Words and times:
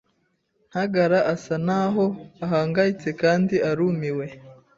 Ntagara 0.69 1.19
asa 1.33 1.55
naho 1.67 2.05
ahangayitse 2.45 3.09
kandi 3.21 3.55
arumiwe. 3.69 4.25